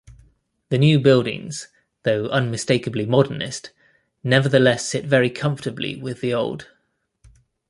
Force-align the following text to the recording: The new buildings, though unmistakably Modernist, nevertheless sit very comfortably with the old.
The 0.69 0.79
new 0.79 0.99
buildings, 0.99 1.67
though 2.01 2.25
unmistakably 2.29 3.05
Modernist, 3.05 3.69
nevertheless 4.23 4.83
sit 4.83 5.05
very 5.05 5.29
comfortably 5.29 5.95
with 5.95 6.21
the 6.21 6.33
old. 6.33 6.69